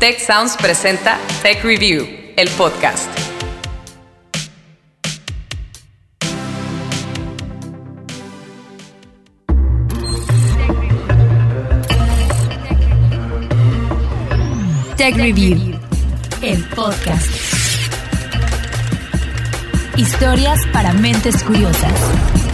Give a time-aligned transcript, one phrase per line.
[0.00, 3.06] Tech Sounds presenta Tech Review, el podcast.
[14.96, 15.78] Tech Review,
[16.40, 17.30] el podcast.
[19.98, 22.49] Historias para mentes curiosas.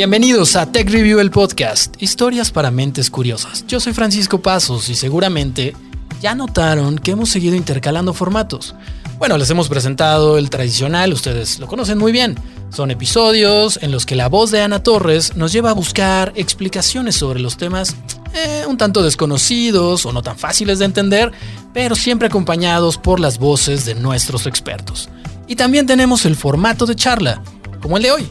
[0.00, 3.66] Bienvenidos a Tech Review el podcast, historias para mentes curiosas.
[3.66, 5.76] Yo soy Francisco Pasos y seguramente
[6.22, 8.74] ya notaron que hemos seguido intercalando formatos.
[9.18, 12.38] Bueno, les hemos presentado el tradicional, ustedes lo conocen muy bien.
[12.70, 17.16] Son episodios en los que la voz de Ana Torres nos lleva a buscar explicaciones
[17.16, 17.94] sobre los temas
[18.32, 21.30] eh, un tanto desconocidos o no tan fáciles de entender,
[21.74, 25.10] pero siempre acompañados por las voces de nuestros expertos.
[25.46, 27.42] Y también tenemos el formato de charla,
[27.82, 28.30] como el de hoy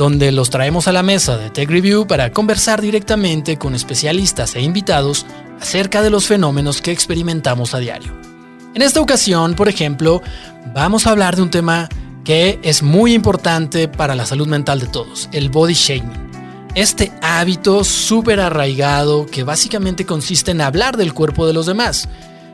[0.00, 4.62] donde los traemos a la mesa de Tech Review para conversar directamente con especialistas e
[4.62, 5.26] invitados
[5.60, 8.18] acerca de los fenómenos que experimentamos a diario.
[8.74, 10.22] En esta ocasión, por ejemplo,
[10.72, 11.86] vamos a hablar de un tema
[12.24, 16.30] que es muy importante para la salud mental de todos, el body shaming.
[16.74, 22.08] Este hábito súper arraigado que básicamente consiste en hablar del cuerpo de los demás,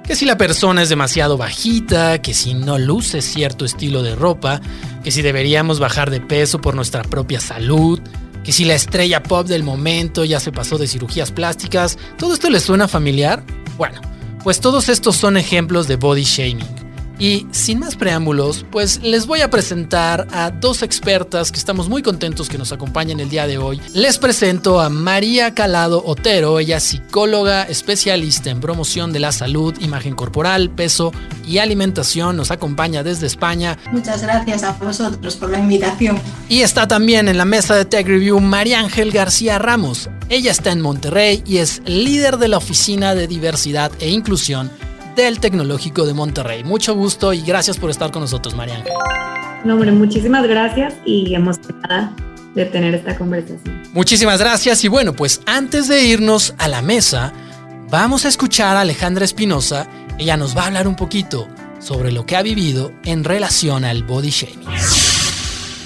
[0.06, 4.60] que si la persona es demasiado bajita, que si no luce cierto estilo de ropa,
[5.02, 8.00] que si deberíamos bajar de peso por nuestra propia salud,
[8.44, 12.48] que si la estrella pop del momento ya se pasó de cirugías plásticas, ¿todo esto
[12.50, 13.42] les suena familiar?
[13.76, 14.00] Bueno,
[14.44, 16.75] pues todos estos son ejemplos de body shaming.
[17.18, 22.02] Y sin más preámbulos, pues les voy a presentar a dos expertas que estamos muy
[22.02, 23.80] contentos que nos acompañen el día de hoy.
[23.94, 29.74] Les presento a María Calado Otero, ella es psicóloga especialista en promoción de la salud,
[29.80, 31.12] imagen corporal, peso
[31.46, 32.36] y alimentación.
[32.36, 33.78] Nos acompaña desde España.
[33.92, 36.20] Muchas gracias a vosotros por la invitación.
[36.48, 40.10] Y está también en la mesa de Tech Review María Ángel García Ramos.
[40.28, 44.70] Ella está en Monterrey y es líder de la Oficina de Diversidad e Inclusión
[45.16, 46.62] del Tecnológico de Monterrey.
[46.62, 48.84] Mucho gusto y gracias por estar con nosotros, María
[49.64, 52.14] No, hombre, muchísimas gracias y emocionada
[52.54, 53.82] de tener esta conversación.
[53.94, 57.32] Muchísimas gracias y bueno, pues antes de irnos a la mesa,
[57.90, 59.88] vamos a escuchar a Alejandra Espinosa.
[60.18, 64.02] Ella nos va a hablar un poquito sobre lo que ha vivido en relación al
[64.02, 64.68] body shaming.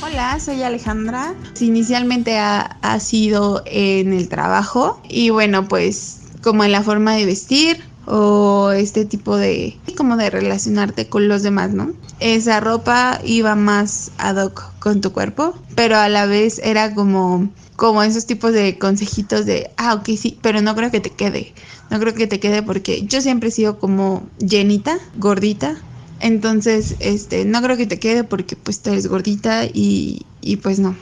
[0.02, 1.34] Hola, soy Alejandra.
[1.60, 7.26] Inicialmente ha, ha sido en el trabajo y bueno, pues como en la forma de
[7.26, 11.92] vestir, o este tipo de como de relacionarte con los demás, ¿no?
[12.18, 17.48] Esa ropa iba más ad hoc con tu cuerpo, pero a la vez era como
[17.76, 21.54] como esos tipos de consejitos de, ah, ok, sí, pero no creo que te quede.
[21.88, 25.76] No creo que te quede porque yo siempre he sido como llenita, gordita.
[26.20, 30.78] Entonces, este, no creo que te quede porque pues tú eres gordita y, y pues
[30.78, 30.94] no.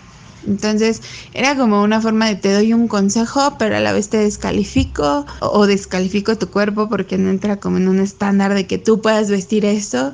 [0.49, 1.03] Entonces
[1.35, 5.27] era como una forma de te doy un consejo, pero a la vez te descalifico
[5.41, 9.31] o descalifico tu cuerpo porque no entra como en un estándar de que tú puedas
[9.31, 10.13] vestir esto.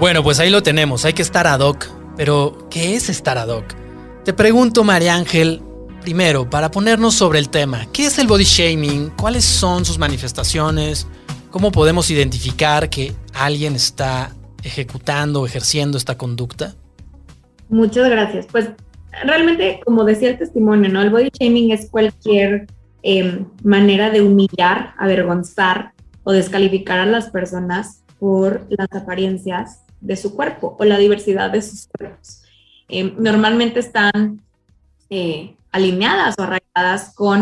[0.00, 1.86] Bueno, pues ahí lo tenemos, hay que estar ad hoc.
[2.16, 3.64] Pero, ¿qué es estar ad hoc?
[4.24, 5.62] Te pregunto, María Ángel,
[6.02, 9.10] primero, para ponernos sobre el tema, ¿qué es el body shaming?
[9.10, 11.06] ¿Cuáles son sus manifestaciones?
[11.50, 14.34] ¿Cómo podemos identificar que alguien está
[14.64, 16.74] ejecutando o ejerciendo esta conducta?
[17.68, 18.46] Muchas gracias.
[18.50, 18.70] Pues
[19.24, 21.02] realmente, como decía el testimonio, ¿no?
[21.02, 22.66] El body shaming es cualquier
[23.02, 25.92] em, manera de humillar, avergonzar
[26.24, 31.62] o descalificar a las personas por las apariencias de su cuerpo o la diversidad de
[31.62, 32.42] sus cuerpos.
[32.88, 34.42] Em, normalmente están
[35.10, 37.40] eh, alineadas o arraigadas con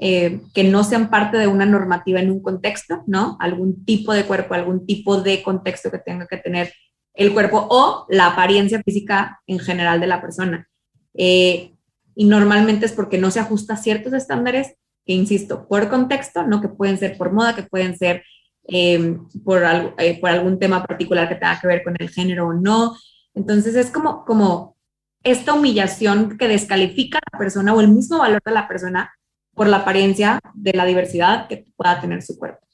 [0.00, 3.36] eh, que no sean parte de una normativa en un contexto, ¿no?
[3.40, 6.72] Algún tipo de cuerpo, algún tipo de contexto que tenga que tener
[7.18, 10.68] el cuerpo o la apariencia física en general de la persona.
[11.14, 11.74] Eh,
[12.14, 16.60] y normalmente es porque no se ajusta a ciertos estándares que, insisto, por contexto, ¿no?
[16.60, 18.22] que pueden ser por moda, que pueden ser
[18.68, 19.64] em, por,
[19.98, 22.96] eh, por algún tema particular que tenga que ver con el género o no.
[23.34, 24.76] Entonces es como, como
[25.24, 29.12] esta humillación que descalifica a la persona o el mismo valor de la persona
[29.54, 32.64] por la apariencia de la diversidad que pueda tener su cuerpo.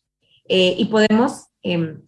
[0.47, 2.03] Eh, y podemos em,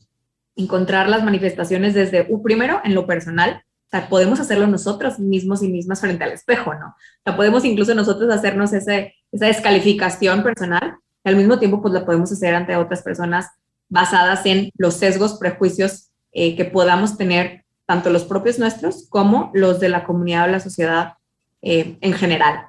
[0.56, 5.68] encontrar las manifestaciones desde, primero, en lo personal, o sea, podemos hacerlo nosotros mismos y
[5.68, 6.88] mismas frente al espejo, ¿no?
[6.88, 11.94] O sea, podemos incluso nosotros hacernos ese, esa descalificación personal y al mismo tiempo pues
[11.94, 13.50] la podemos hacer ante otras personas
[13.88, 19.78] basadas en los sesgos, prejuicios eh, que podamos tener, tanto los propios nuestros como los
[19.78, 21.14] de la comunidad o la sociedad
[21.62, 22.66] eh, en general.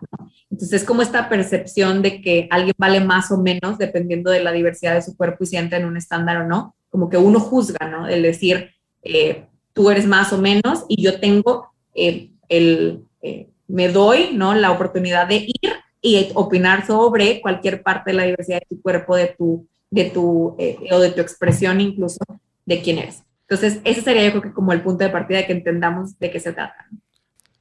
[0.51, 4.51] Entonces es como esta percepción de que alguien vale más o menos dependiendo de la
[4.51, 7.39] diversidad de su cuerpo y si entra en un estándar o no, como que uno
[7.39, 8.07] juzga, ¿no?
[8.07, 8.71] El decir,
[9.03, 14.55] eh, tú eres más o menos y yo tengo eh, el, eh, me doy ¿no?
[14.55, 19.15] la oportunidad de ir y opinar sobre cualquier parte de la diversidad de tu cuerpo,
[19.15, 20.57] de tu, de tu,
[20.89, 22.17] o de tu expresión incluso
[22.65, 23.21] de quién eres.
[23.47, 26.31] Entonces, ese sería yo creo que como el punto de partida de que entendamos de
[26.31, 26.87] qué se trata.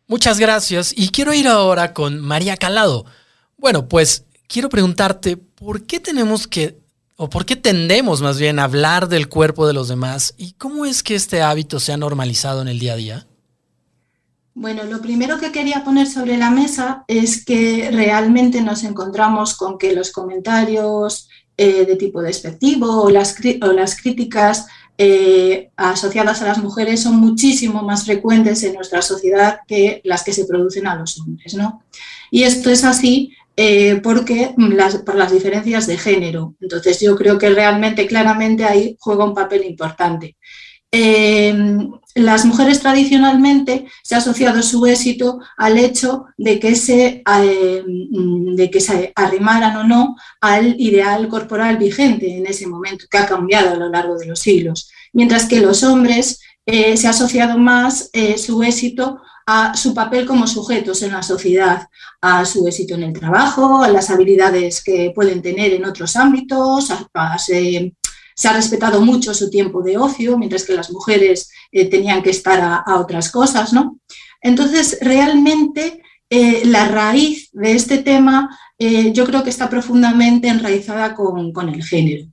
[0.07, 3.05] Muchas gracias y quiero ir ahora con María Calado.
[3.59, 6.86] Bueno, pues quiero preguntarte, ¿por qué tenemos que,
[7.17, 10.85] o por qué tendemos más bien a hablar del cuerpo de los demás y cómo
[10.85, 13.27] es que este hábito se ha normalizado en el día a día?
[14.55, 19.77] Bueno, lo primero que quería poner sobre la mesa es que realmente nos encontramos con
[19.77, 21.29] que los comentarios
[21.59, 24.67] eh, de tipo despectivo o las, críticas
[24.99, 30.33] eh, asociadas a las mujeres son muchísimo más frecuentes en nuestra sociedad que las que
[30.33, 31.55] se producen a los hombres.
[31.55, 31.83] ¿no?
[32.31, 36.55] Y esto es así eh, porque las, por las diferencias de género.
[36.61, 40.37] Entonces yo creo que realmente claramente ahí juega un papel importante.
[40.93, 48.55] Em, las mujeres tradicionalmente se ha asociado su éxito al hecho de que, se, em,
[48.55, 53.27] de que se arrimaran o no al ideal corporal vigente en ese momento, que ha
[53.27, 57.59] cambiado a lo largo de los siglos, mientras que los hombres eh, se ha asociado
[57.59, 61.89] más eh, su éxito a su papel como sujetos en la sociedad,
[62.21, 66.91] a su éxito en el trabajo, a las habilidades que pueden tener en otros ámbitos,
[66.91, 67.93] a, se
[68.49, 72.61] ha respetado mucho su tiempo de ocio, mientras que las mujeres eh, tenían que estar
[72.61, 74.01] a, otras cosas, ¿no?
[74.43, 81.15] Entonces, realmente eh, la raíz de este tema eh, yo creo que está profundamente enraizada
[81.15, 82.27] con el género.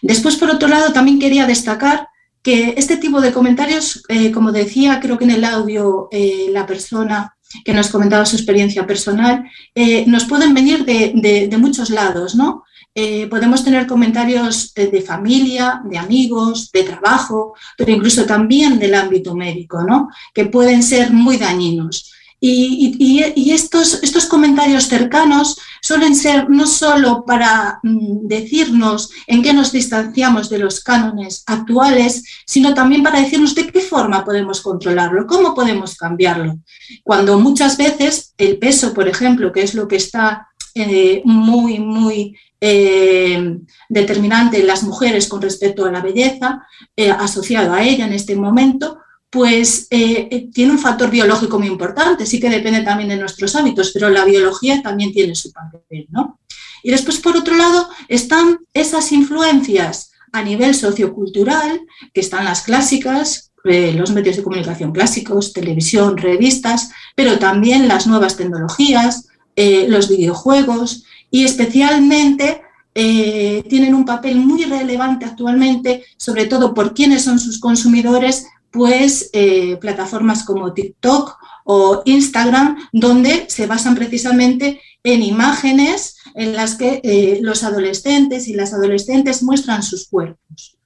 [0.00, 2.08] Después, por otro lado, también quería destacar
[2.42, 4.02] que este tipo de comentarios,
[4.34, 6.08] como decía, creo que en el audio
[6.50, 9.44] la persona que nos comentaba su experiencia personal,
[10.06, 12.64] nos pueden venir de, de, de muchos lados, ¿no?
[12.94, 19.34] Eh, podemos tener comentarios de, familia, de amigos, de trabajo, pero incluso también del ámbito
[19.34, 20.10] médico, ¿no?
[20.34, 22.12] que pueden ser muy dañinos.
[22.44, 30.50] Y, estos, comentarios cercanos suelen ser no solo para mm, decirnos en qué nos distanciamos
[30.50, 35.94] de los cánones actuales, sino también para decirnos de qué forma podemos controlarlo, cómo podemos
[35.94, 36.58] cambiarlo.
[37.04, 42.36] Cuando muchas veces el peso, por ejemplo, que es lo que está eh, muy, muy
[42.60, 43.56] eh,
[43.88, 46.66] determinante en las mujeres con respecto a la belleza,
[46.96, 48.98] eh, asociado a ella en este momento,
[49.32, 53.90] pues eh, tiene un factor biológico muy importante, sí que depende también de nuestros hábitos,
[53.94, 56.38] pero la biología también tiene su papel, ¿no?
[56.82, 61.80] Y después, por otro lado, están esas influencias a nivel sociocultural,
[62.12, 68.36] que están las clásicas, los medios de comunicación clásicos, televisión, revistas, pero también las nuevas
[68.36, 72.60] tecnologías, los videojuegos, y especialmente
[72.94, 79.30] eh, tienen un papel muy relevante actualmente, sobre todo por quiénes son sus consumidores, pues
[79.32, 87.00] eh, plataformas como TikTok o Instagram, donde se basan precisamente en imágenes en las que
[87.04, 90.78] eh, los adolescentes y las adolescentes muestran sus cuerpos.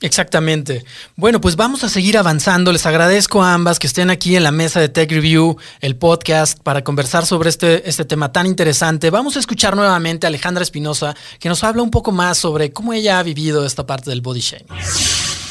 [0.00, 0.84] Exactamente.
[1.14, 2.72] Bueno, pues vamos a seguir avanzando.
[2.72, 6.58] Les agradezco a ambas que estén aquí en la mesa de Tech Review, el podcast,
[6.58, 9.10] para conversar sobre este, este tema tan interesante.
[9.10, 12.92] Vamos a escuchar nuevamente a Alejandra Espinosa, que nos habla un poco más sobre cómo
[12.92, 15.41] ella ha vivido esta parte del body shaming.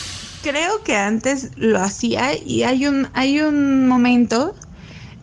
[0.41, 4.55] Creo que antes lo hacía y hay un, hay un momento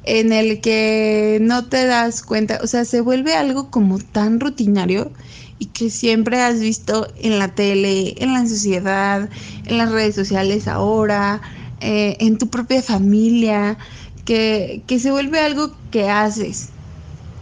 [0.04, 5.12] en el que no te das cuenta, o sea, se vuelve algo como tan rutinario
[5.58, 9.28] y que siempre has visto en la tele, en la sociedad,
[9.66, 11.42] en las redes sociales ahora,
[11.80, 13.76] eh, en tu propia familia,
[14.24, 16.68] que, se vuelve algo que haces.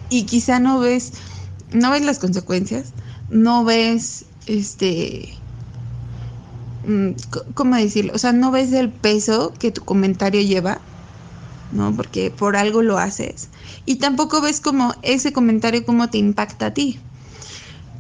[0.09, 1.12] Y quizá no ves,
[1.73, 2.92] no ves las consecuencias,
[3.28, 5.37] no ves este
[7.55, 8.12] ¿cómo decirlo?
[8.14, 10.81] O sea, no ves el peso que tu comentario lleva,
[11.73, 11.95] ¿no?
[11.95, 13.49] Porque por algo lo haces.
[13.85, 16.99] Y tampoco ves como ese comentario cómo te impacta a ti.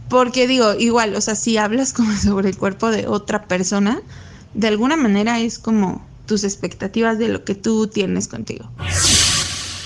[0.08, 4.00] Porque digo, igual, o sea, si hablas como sobre el cuerpo de otra persona,
[4.54, 8.70] de alguna manera es como tus expectativas de lo que tú tienes contigo.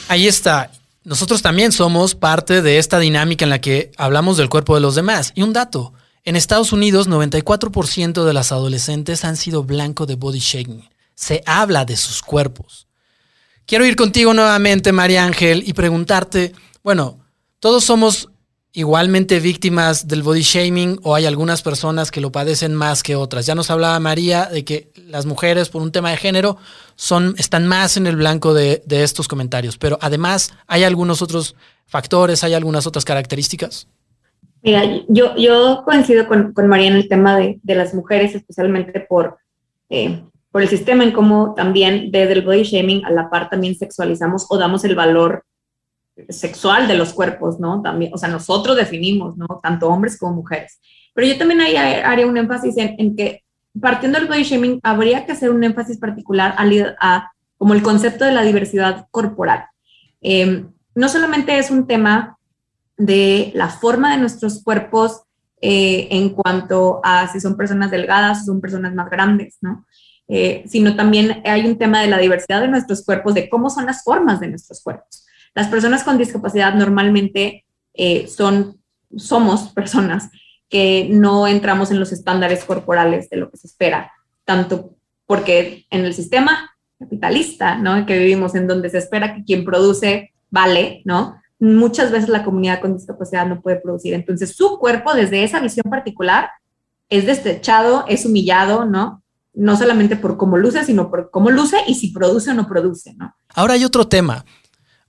[0.09, 0.71] Ahí está.
[1.05, 4.95] Nosotros también somos parte de esta dinámica en la que hablamos del cuerpo de los
[4.95, 5.33] demás.
[5.35, 5.93] Y un dato,
[6.25, 10.89] en Estados Unidos 94% de las adolescentes han sido blanco de body shaming.
[11.15, 12.87] Se habla de sus cuerpos.
[13.67, 17.21] Quiero ir contigo nuevamente, María Ángel, y preguntarte, bueno,
[17.61, 18.29] todos somos
[18.73, 23.47] igualmente víctimas del body shaming o hay algunas personas que lo padecen más que otras.
[23.47, 26.57] Ya nos hablaba María de que las mujeres por un tema de género
[26.95, 32.45] son, están más en el blanco de, estos comentarios, pero además hay algunos otros factores,
[32.45, 33.89] hay algunas otras características.
[34.63, 39.39] Mira, yo, yo coincido con, María en el tema de, las mujeres, especialmente por,
[39.89, 43.75] eh, por el sistema en cómo también desde el body shaming a la par también
[43.75, 45.45] sexualizamos o damos el valor
[46.29, 47.81] sexual de los cuerpos, ¿no?
[47.81, 49.47] También, o sea, nosotros definimos, ¿no?
[49.63, 50.79] Tanto hombres como mujeres.
[51.15, 53.43] Pero yo también ahí haría un énfasis en, que
[53.81, 58.33] partiendo del body shaming habría que hacer un énfasis particular a, como el concepto de
[58.33, 59.65] la diversidad corporal.
[60.21, 62.37] Eh, no solamente es un tema
[63.01, 65.23] de la forma de nuestros cuerpos
[65.63, 69.87] eh, en cuanto a si son personas delgadas o son personas más grandes, ¿no?
[70.29, 73.87] Eh, sino también hay un tema de la diversidad de nuestros cuerpos, de cómo son
[73.87, 75.27] las formas de nuestros cuerpos.
[75.55, 77.65] Las personas con discapacidad normalmente
[77.95, 78.79] eh, son,
[79.17, 80.29] somos personas
[80.69, 84.13] que no entramos en los estándares corporales de lo que se espera,
[84.45, 88.05] tanto porque en el sistema capitalista, ¿no?
[88.05, 91.40] Que vivimos en donde se espera que quien produce vale, ¿no?
[91.61, 94.15] Muchas veces la comunidad con discapacidad no puede producir.
[94.15, 96.51] Entonces, su cuerpo, desde esa visión particular,
[97.11, 99.23] es destechado, es humillado, ¿no?
[99.53, 103.15] No solamente por cómo luce, sino por cómo luce y si produce o no produce,
[103.15, 103.37] ¿no?
[103.55, 104.45] Ahora hay otro tema.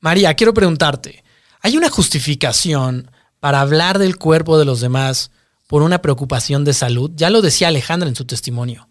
[0.01, 1.23] María, quiero preguntarte,
[1.61, 5.31] ¿hay una justificación para hablar del cuerpo de los demás
[5.67, 7.11] por una preocupación de salud?
[7.15, 8.89] Ya lo decía Alejandra en su testimonio.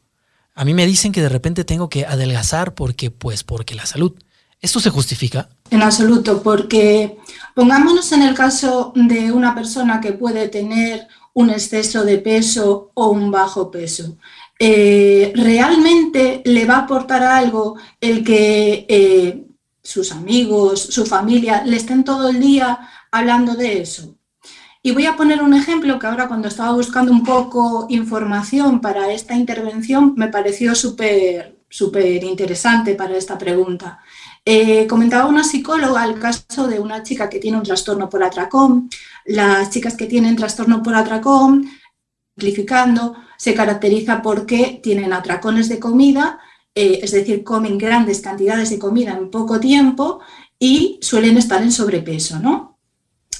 [0.55, 4.14] A mí me dicen que de repente tengo que adelgazar porque, pues, porque la salud.
[4.61, 5.49] ¿Esto se justifica?
[5.71, 7.19] En absoluto, porque
[7.55, 13.09] pongámonos en el caso de una persona que puede tener un exceso de peso o
[13.09, 14.19] un bajo peso.
[14.59, 19.47] Eh, ¿Realmente le va a aportar algo el que eh,
[19.83, 22.79] sus amigos, su familia, le estén todo el día
[23.11, 24.17] hablando de eso.
[24.83, 29.12] Y voy a poner un ejemplo que ahora cuando estaba buscando un poco información para
[29.12, 34.00] esta intervención me pareció súper súper interesante para esta pregunta.
[34.44, 38.88] Eh, comentaba una psicóloga el caso de una chica que tiene un trastorno por atracón.
[39.26, 41.70] Las chicas que tienen trastorno por atracón,
[42.35, 46.40] simplificando, se caracteriza porque tienen atracones de comida
[46.75, 50.20] eh, es decir, comen grandes cantidades de comida en poco tiempo
[50.59, 52.78] y suelen estar en sobrepeso, ¿no?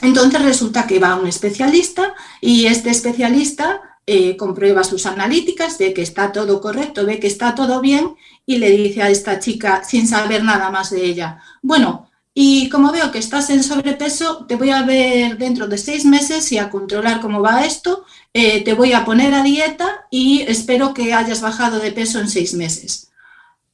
[0.03, 6.03] Entonces resulta que va un especialista y este especialista eh, comprueba sus analíticas, ve que
[6.03, 10.09] está todo correcto, ve que está todo bien y le dice a esta chica sin
[10.09, 14.71] saber nada más de ella, bueno, y como veo que estás en sobrepeso, te voy
[14.71, 18.95] a ver dentro de seis meses y a controlar cómo va esto, eh, te voy
[18.95, 23.11] a poner a dieta y espero que hayas bajado de peso en seis meses.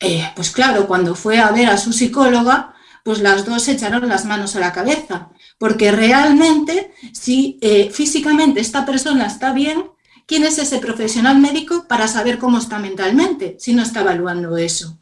[0.00, 4.24] Eh, pues claro, cuando fue a ver a su psicóloga, pues las dos echaron las
[4.24, 7.58] manos a la cabeza, porque realmente si
[7.92, 9.84] físicamente esta persona está bien,
[10.26, 14.98] ¿quién es ese profesional médico para saber cómo está mentalmente si no está evaluando eso?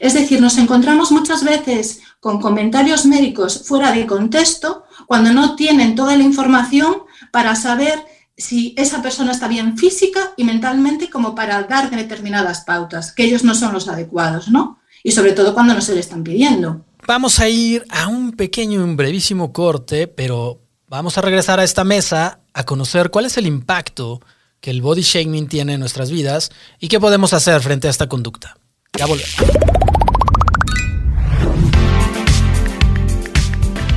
[0.00, 5.94] Es decir, nos encontramos muchas veces con comentarios médicos fuera de contexto cuando no tienen
[5.94, 8.04] toda la información para saber
[8.36, 13.44] si esa persona está bien física y mentalmente como para dar determinadas pautas, que ellos
[13.44, 14.80] no son los adecuados, ¿no?
[15.02, 16.84] Y sobre todo cuando no se le están pidiendo.
[17.06, 21.84] Vamos a ir a un pequeño un brevísimo corte, pero vamos a regresar a esta
[21.84, 24.20] mesa a conocer cuál es el impacto
[24.62, 28.08] que el body shaming tiene en nuestras vidas y qué podemos hacer frente a esta
[28.08, 28.56] conducta.
[28.96, 29.34] Ya volvemos.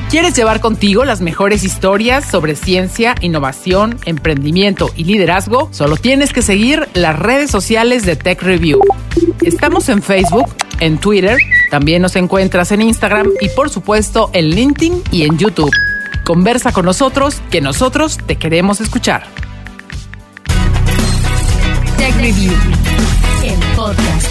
[0.10, 5.70] ¿Quieres llevar contigo las mejores historias sobre ciencia, innovación, emprendimiento y liderazgo?
[5.72, 8.82] Solo tienes que seguir las redes sociales de Tech Review.
[9.42, 11.38] Estamos en Facebook, en Twitter,
[11.70, 15.72] también nos encuentras en Instagram y por supuesto en LinkedIn y en YouTube.
[16.24, 19.45] Conversa con nosotros, que nosotros te queremos escuchar.
[22.16, 22.54] Tech Review,
[23.44, 24.28] el podcast.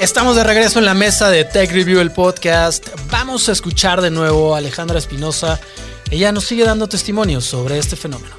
[0.00, 2.88] Estamos de regreso en la mesa de Tech Review, el podcast.
[3.10, 5.58] Vamos a escuchar de nuevo a Alejandra Espinosa.
[6.10, 8.36] Ella nos sigue dando testimonios sobre este fenómeno.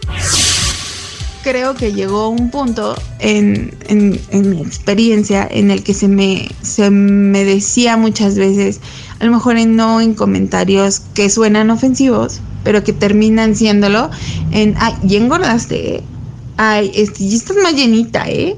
[1.43, 7.45] Creo que llegó un punto en, mi experiencia en el que se me, se me
[7.45, 8.81] decía muchas veces,
[9.19, 14.09] a lo mejor en, no en comentarios que suenan ofensivos, pero que terminan siéndolo,
[14.51, 16.03] en, ay, y engordaste,
[16.57, 18.57] ay, este, y estás más llenita, ¿eh?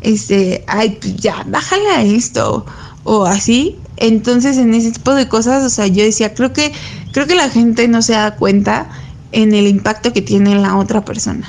[0.00, 2.64] este, ay, pues ya, bájale a esto,
[3.04, 3.76] o así.
[3.96, 6.72] Entonces, en ese tipo de cosas, o sea, yo decía, creo que,
[7.12, 8.88] creo que la gente no se da cuenta
[9.32, 11.48] en el impacto que tiene en la otra persona.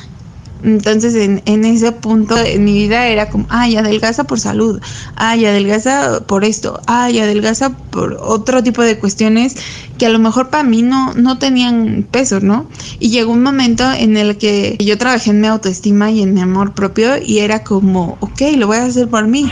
[0.63, 4.81] Entonces, en, en, ese punto en mi vida era como, ay, adelgaza por salud,
[5.15, 9.55] ay, adelgaza por esto, ay, adelgaza por otro tipo de cuestiones
[9.97, 12.69] que a lo mejor para mí no, no tenían peso, ¿no?
[12.99, 16.41] Y llegó un momento en el que yo trabajé en mi autoestima y en mi
[16.41, 19.49] amor propio y era como, ok, lo voy a hacer por mí.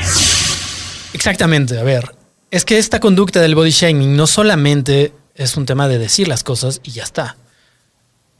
[1.13, 2.15] Exactamente, a ver,
[2.51, 6.43] es que esta conducta del body shaming no solamente es un tema de decir las
[6.43, 7.37] cosas y ya está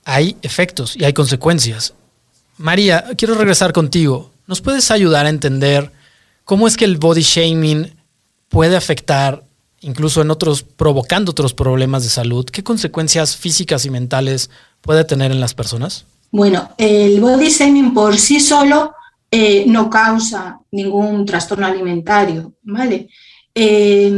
[0.08, 1.94] hay efectos y hay consecuencias.
[2.58, 4.32] María, quiero regresar contigo.
[4.48, 5.92] ¿Nos puedes ayudar a entender
[6.44, 7.96] cómo es que el body shaming
[8.50, 9.44] puede afectar,
[9.82, 12.46] incluso en otros, provocando otros problemas de salud?
[12.46, 14.50] ¿Qué consecuencias físicas y mentales
[14.82, 16.06] puede tener en las personas?
[16.32, 18.94] Bueno, el body shaming por sí solo
[19.30, 23.10] eh, no causa ningún trastorno alimentario, ¿vale?
[23.54, 24.12] Eh,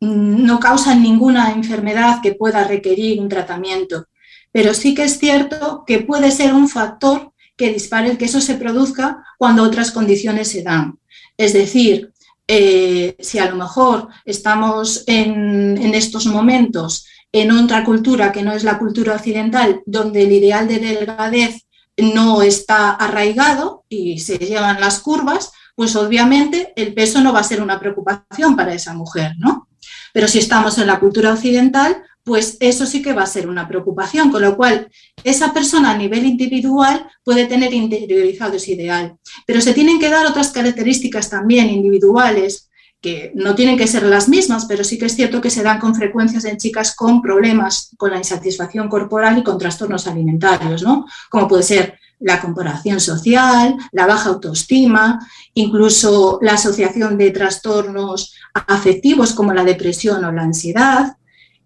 [0.00, 4.06] no causa ninguna enfermedad que pueda requerir un tratamiento,
[4.52, 8.40] pero sí que es cierto que puede ser un factor que dispare el que eso
[8.40, 10.98] se produzca cuando otras condiciones se dan.
[11.36, 12.12] Es decir,
[12.46, 18.52] eh, si a lo mejor estamos en, en, estos momentos en otra cultura que no
[18.52, 21.66] es la cultura occidental, donde el ideal de delgadez
[21.98, 27.44] no está arraigado y se llevan las curvas, pues obviamente el peso no va a
[27.44, 29.68] ser una preocupación para esa mujer, ¿no?
[30.12, 33.66] Pero si estamos en la cultura occidental, pues eso sí que va a ser una
[33.66, 34.88] preocupación, con lo cual
[35.24, 39.16] esa persona a nivel individual puede tener interiorizado ese ideal.
[39.46, 42.68] Pero se tienen que dar otras características también individuales
[43.00, 45.78] que no tienen que ser las mismas, pero sí que es cierto que se dan
[45.78, 51.06] con frecuencias en chicas con problemas con la insatisfacción corporal y con trastornos alimentarios, ¿no?
[51.30, 55.18] Como puede ser la comparación social, la baja autoestima,
[55.54, 61.16] incluso la asociación de trastornos afectivos como la depresión o la ansiedad.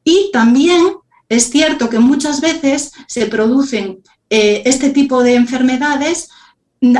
[0.04, 0.96] Y también
[1.28, 6.30] es cierto que muchas veces se producen eh, este tipo de enfermedades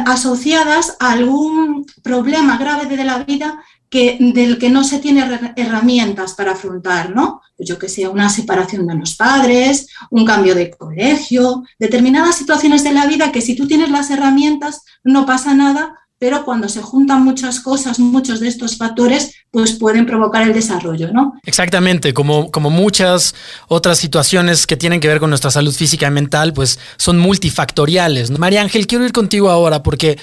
[0.07, 6.33] asociadas a algún problema grave de la vida que, del que no se tiene herramientas
[6.33, 7.43] para afrontar, ¿no?
[7.57, 12.85] Pues yo que sé, una separación de los padres, un cambio de colegio, determinadas situaciones
[12.85, 16.81] de la vida que si tú tienes las herramientas no pasa nada, pero cuando se
[16.81, 21.33] juntan muchas cosas, muchos de estos factores, pues pueden provocar el desarrollo, ¿no?
[21.43, 23.35] Exactamente, como, como muchas
[23.67, 28.31] otras situaciones que tienen que ver con nuestra salud física y mental, pues son multifactoriales.
[28.39, 30.17] María Ángel, quiero ir contigo ahora porque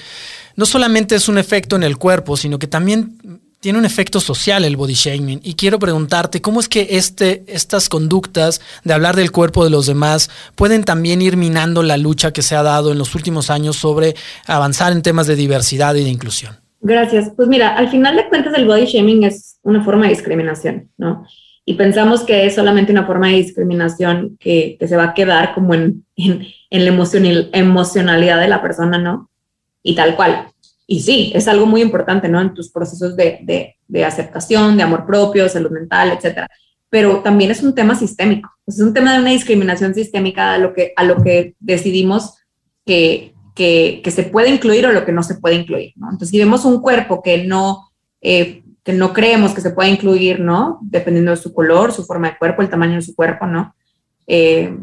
[0.56, 3.18] no solamente es un efecto en el cuerpo, sino que también
[3.60, 7.90] tiene un efecto social el body shaming y quiero preguntarte cómo es que este, estas
[7.90, 12.42] conductas de hablar del cuerpo de los demás pueden también ir minando la lucha que
[12.42, 14.14] se ha dado en los últimos años sobre
[14.46, 16.56] avanzar en temas de diversidad y de inclusión.
[16.80, 17.30] Gracias.
[17.36, 21.26] Pues mira, al final de cuentas el body shaming es una forma de discriminación, ¿no?
[21.66, 25.54] Y pensamos que es solamente una forma de discriminación que, que se va a quedar
[25.54, 29.30] como en, en, en la emocionalidad de la persona, ¿no?
[29.82, 30.46] Y tal cual.
[30.92, 32.40] Y sí, es algo muy importante, ¿no?
[32.40, 36.48] En tus procesos de, de, aceptación, de amor propio, salud mental, etcétera.
[36.88, 38.50] Pero también es un tema sistémico.
[38.66, 42.38] Es un tema de una discriminación sistémica a lo que, a lo que decidimos
[42.84, 46.06] que, que, que se puede incluir o lo que no se puede incluir, ¿no?
[46.06, 50.40] Entonces, si vemos un cuerpo que no, eh, que no creemos que se pueda incluir,
[50.40, 50.80] ¿no?
[50.82, 53.76] Dependiendo de su color, su forma de cuerpo, el tamaño de su cuerpo, ¿no?
[54.26, 54.76] Eh,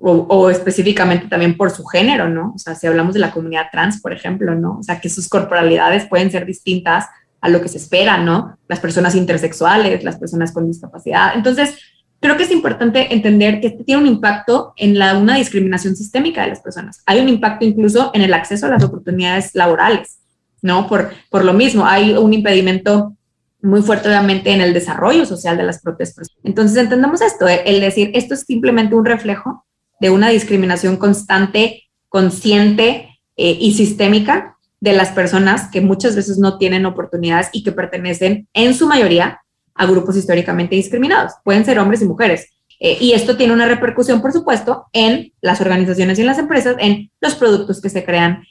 [0.00, 2.52] o, específicamente también por su género, ¿no?
[2.54, 4.78] O sea, si hablamos de la comunidad trans, por ejemplo, ¿no?
[4.78, 7.06] O sea, que sus corporalidades pueden ser distintas
[7.40, 8.56] a lo que se espera, ¿no?
[8.68, 11.32] Las personas intersexuales, las personas con discapacidad.
[11.34, 11.78] Entonces,
[12.20, 16.42] creo que es importante entender que este tiene un impacto en la, una discriminación sistémica
[16.42, 17.02] de las personas.
[17.06, 20.18] Hay un impacto incluso en el acceso a las oportunidades laborales,
[20.62, 20.86] ¿no?
[20.86, 23.16] Por, por lo mismo, hay un impedimento
[23.60, 26.40] muy fuerte obviamente en el desarrollo social de las propias personas.
[26.44, 29.64] Entonces entendamos esto, eh, el decir esto es simplemente un reflejo
[30.02, 36.58] de una discriminación constante, consciente eh, y sistémica de las personas que muchas veces no
[36.58, 39.42] tienen oportunidades y que pertenecen en su mayoría
[39.76, 41.34] a grupos históricamente discriminados.
[41.44, 42.48] Pueden ser hombres y mujeres.
[42.80, 46.74] Eh, y esto tiene una repercusión, por supuesto, en las organizaciones y en las empresas,
[46.80, 48.42] en los productos que se crean,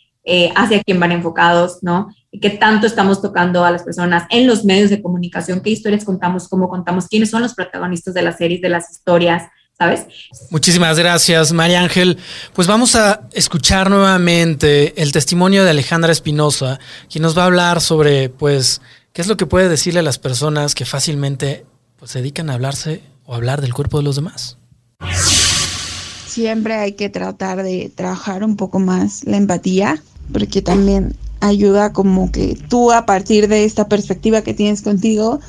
[0.55, 2.09] hacia quién van enfocados, ¿no?
[2.39, 6.47] qué tanto estamos tocando a las personas en los medios de comunicación, qué historias contamos,
[6.47, 9.49] cómo contamos, quiénes son los protagonistas de las series, de las historias,
[9.81, 10.05] ¿sabes?
[10.51, 12.19] Muchísimas gracias, María Ángel.
[12.53, 17.81] Pues vamos a escuchar nuevamente el testimonio de Alejandra Espinosa, quien nos va a hablar
[17.81, 18.79] sobre, pues,
[19.11, 21.65] qué es lo que puede decirle a las personas que fácilmente
[21.97, 24.57] pues, se dedican a hablarse o hablar del cuerpo de los demás.
[26.27, 32.31] Siempre hay que tratar de trabajar un poco más la empatía, porque también ayuda como
[32.31, 35.39] que tú a partir de esta perspectiva que tienes contigo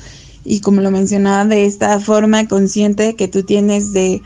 [0.45, 4.21] y como lo mencionaba, de esta forma consciente que tú tienes de,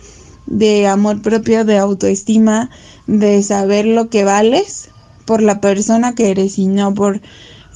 [0.45, 2.69] de amor propio, de autoestima,
[3.05, 4.89] de saber lo que vales
[5.25, 7.21] por la persona que eres y no por,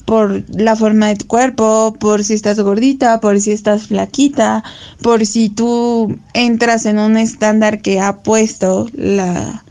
[0.04, 4.64] por la forma de tu cuerpo, por si estás gordita, por si estás flaquita,
[5.02, 9.64] por si tú entras en un estándar que ha puesto la,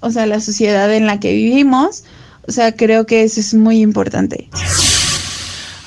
[0.00, 2.04] o sea, la sociedad en la que vivimos
[2.48, 4.48] o sea, creo que eso es muy importante.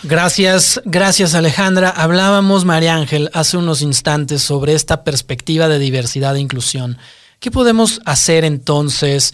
[0.04, 1.90] Gracias, gracias Alejandra.
[1.90, 6.98] Hablábamos, María Ángel, hace unos instantes sobre esta perspectiva de diversidad e inclusión
[7.42, 9.34] ¿Qué podemos hacer entonces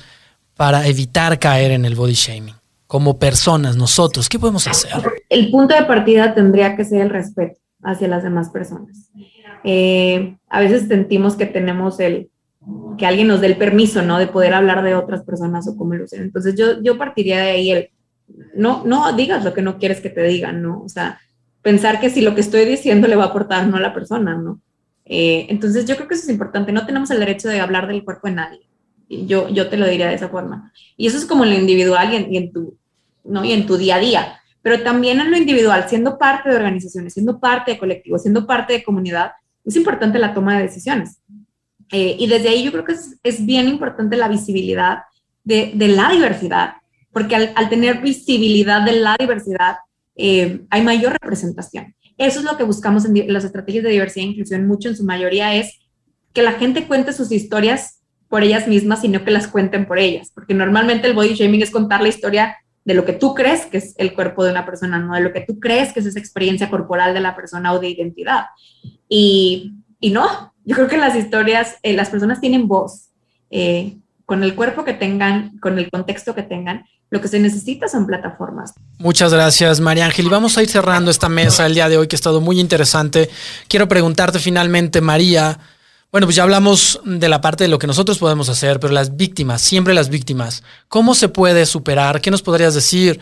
[0.56, 2.56] para evitar caer en el body shaming?
[2.88, 4.93] Como personas, nosotros, ¿qué podemos hacer?
[5.27, 9.12] El punto de partida tendría que ser el respeto hacia las demás personas.
[9.65, 12.30] Eh, a veces sentimos que tenemos el,
[12.97, 14.19] que alguien nos dé el permiso, ¿no?
[14.19, 16.23] De poder hablar de otras personas o cómo lo sean.
[16.23, 17.89] Entonces yo, yo partiría de ahí el,
[18.56, 20.82] no, no digas lo que no quieres que te digan, ¿no?
[20.82, 21.20] O sea,
[21.62, 24.36] pensar que si lo que estoy diciendo le va a aportar no a la persona,
[24.36, 24.62] ¿no?
[25.06, 28.04] Eh, entonces yo creo que eso es importante, no tenemos el derecho de hablar del
[28.04, 28.70] cuerpo de nadie.
[29.10, 30.74] Yo, yo te lo diría de esa forma.
[30.98, 32.78] Y eso es como lo individual y en, y en tu,
[33.24, 33.46] ¿no?
[33.46, 34.40] y en tu día a día.
[34.62, 38.74] Pero también en lo individual, siendo parte de organizaciones, siendo parte de colectivos, siendo parte
[38.74, 39.32] de comunidad,
[39.63, 41.22] es importante la toma de decisiones.
[41.92, 45.00] Eh, y desde ahí yo creo que es, es bien importante la visibilidad
[45.46, 46.74] de, de la diversidad,
[47.17, 49.77] porque al, al, tener visibilidad de la diversidad
[50.15, 51.95] eh, hay mayor representación.
[52.15, 55.03] Eso es lo que buscamos en las estrategias de diversidad e inclusión, mucho en su
[55.03, 55.80] mayoría es
[56.32, 60.32] que la gente cuente sus historias por ellas mismas, sino que las cuenten por ellas,
[60.32, 63.80] porque normalmente el body shaming es contar la historia de lo que tú crees que
[63.80, 66.19] es el cuerpo de una persona, no de lo que tú crees que es esa
[66.19, 68.45] experiencia corporal de la persona o de identidad.
[69.10, 73.10] Y, y no, yo creo que las historias, eh, las personas tienen voz,
[73.49, 73.97] eh,
[74.28, 78.06] con el cuerpo que tengan, con el contexto que tengan, lo que se necesita son
[78.06, 78.74] plataformas.
[79.00, 80.26] Muchas gracias, María Ángel.
[80.26, 82.60] Y vamos a ir cerrando esta mesa el día de hoy, que ha estado muy
[82.60, 83.30] interesante.
[83.70, 85.58] Quiero preguntarte finalmente, María,
[86.12, 89.16] bueno, pues ya hablamos de la parte de lo que nosotros podemos hacer, pero las
[89.16, 92.20] víctimas, siempre las víctimas, ¿cómo se puede superar?
[92.20, 93.22] ¿Qué nos podrías decir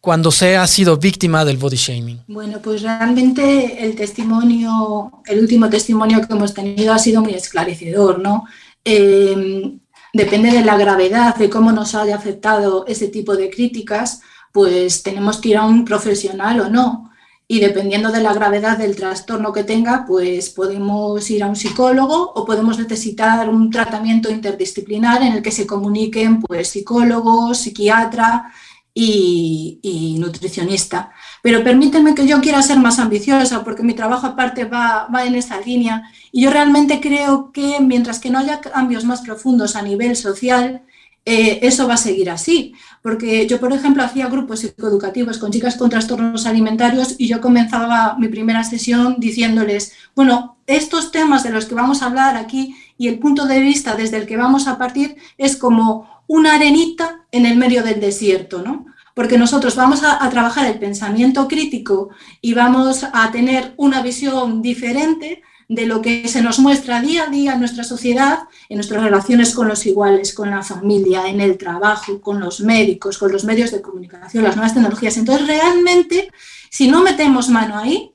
[0.00, 2.22] cuando se ha sido víctima del body shaming?
[2.28, 8.20] Bueno, pues realmente el testimonio, el último testimonio que hemos tenido ha sido muy esclarecedor,
[8.20, 8.44] ¿no?
[8.84, 9.76] Eh,
[10.12, 14.20] depende de la gravedad, de cómo nos haya afectado ese tipo de críticas,
[14.52, 17.10] pues tenemos que ir a un profesional o no.
[17.46, 22.32] Y dependiendo de la gravedad del trastorno que tenga, pues podemos ir a un psicólogo
[22.34, 28.52] o podemos necesitar un tratamiento interdisciplinar en el que se comuniquen pues psicólogos, psiquiatra
[28.94, 31.10] y, y nutricionista.
[31.42, 35.34] Pero permíteme que yo quiera ser más ambiciosa porque mi trabajo aparte va, va en
[35.34, 39.82] esa línea y yo realmente creo que mientras que no haya cambios más profundos a
[39.82, 40.82] nivel social,
[41.26, 42.74] eh, eso va a seguir así.
[43.02, 48.16] Porque yo, por ejemplo, hacía grupos psicoeducativos con chicas con trastornos alimentarios y yo comenzaba
[48.18, 53.08] mi primera sesión diciéndoles, bueno, estos temas de los que vamos a hablar aquí y
[53.08, 57.46] el punto de vista desde el que vamos a partir es como una arenita en
[57.46, 58.86] el medio del desierto, ¿no?
[59.14, 65.42] Porque nosotros vamos a, trabajar el pensamiento crítico y vamos a tener una visión diferente
[65.68, 69.54] de lo que se nos muestra día a día en nuestra sociedad, en nuestras relaciones
[69.54, 73.70] con los iguales, con la familia, en el trabajo, con los médicos, con los medios
[73.70, 75.16] de comunicación, las nuevas tecnologías.
[75.16, 76.32] Entonces, realmente,
[76.70, 78.12] si no metemos mano ahí,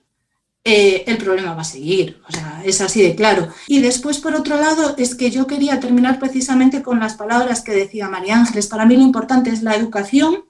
[0.67, 2.19] eh, el problema va a seguir.
[2.27, 3.49] O sea, es así de claro.
[3.67, 7.71] Y después, por otro lado, es que yo quería terminar precisamente con las palabras que
[7.71, 8.65] decía María Ángeles.
[8.65, 10.45] Para mí lo importante es la educación,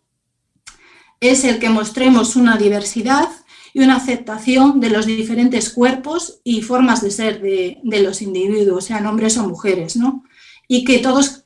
[1.19, 3.29] es el que mostremos una diversidad
[3.73, 8.85] y una aceptación de los diferentes cuerpos y formas de ser de, de los individuos,
[8.85, 10.23] sean hombres o mujeres, ¿no?
[10.67, 11.45] Y que todos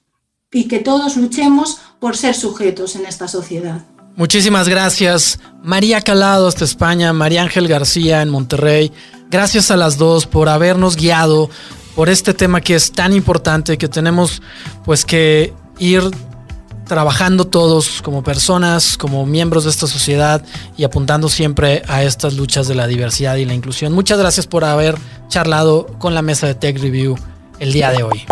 [0.52, 3.86] y que todos luchemos por ser sujetos en esta sociedad.
[4.16, 5.40] Muchísimas gracias.
[5.64, 8.92] María Calado hasta España, María Ángel García en Monterrey.
[9.30, 11.50] Gracias a las dos por habernos guiado
[11.96, 14.42] por este tema que es tan importante que tenemos
[14.86, 16.02] pues que ir
[16.90, 20.44] trabajando todos como personas, como miembros de esta sociedad
[20.76, 23.94] y apuntando siempre a estas luchas de la diversidad y la inclusión.
[23.94, 24.98] Muchas gracias por haber
[25.30, 27.16] charlado con la mesa de Tech Review
[27.60, 28.26] el día de hoy.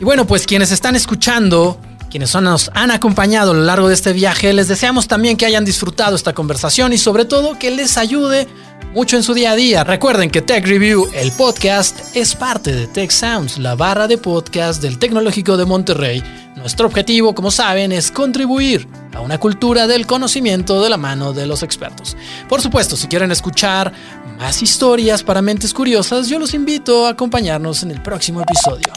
[0.00, 1.78] Y bueno, pues quienes están escuchando,
[2.10, 5.66] quienes nos han acompañado a lo largo de este viaje, les deseamos también que hayan
[5.66, 8.48] disfrutado esta conversación y sobre todo que les ayude
[8.94, 9.84] mucho en su día a día.
[9.84, 14.80] Recuerden que Tech Review, el podcast, es parte de Tech Sounds, la barra de podcast
[14.80, 16.47] del Tecnológico de Monterrey.
[16.58, 21.46] Nuestro objetivo, como saben, es contribuir a una cultura del conocimiento de la mano de
[21.46, 22.16] los expertos.
[22.48, 23.92] Por supuesto, si quieren escuchar
[24.38, 28.92] más historias para mentes curiosas, yo los invito a acompañarnos en el próximo episodio.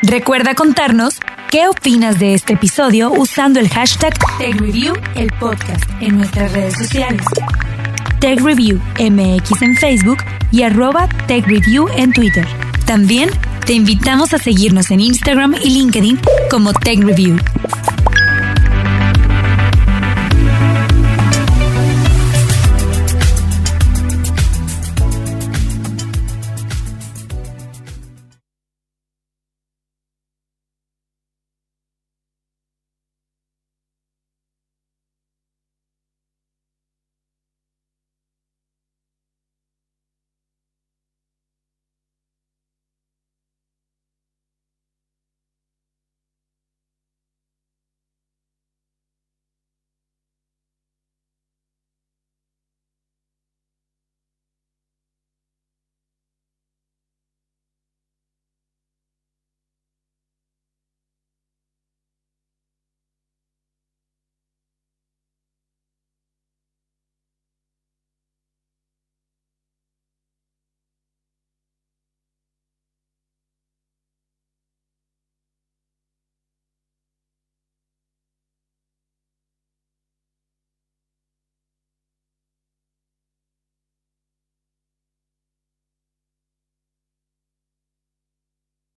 [0.00, 1.20] Recuerda contarnos
[1.52, 7.20] ¿Qué opinas de este episodio usando el hashtag TechReview, el podcast, en nuestras redes sociales?
[8.22, 10.18] TechReview MX en Facebook
[10.52, 12.46] y arroba TechReview en Twitter.
[12.86, 13.28] También
[13.66, 17.36] te invitamos a seguirnos en Instagram y LinkedIn como TechReview.